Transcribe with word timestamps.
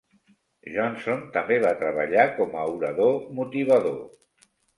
Johnson 0.77 1.21
també 1.35 1.59
va 1.65 1.73
treballar 1.81 2.25
com 2.39 2.57
a 2.63 2.65
orador 2.73 3.21
motivador. 3.43 4.03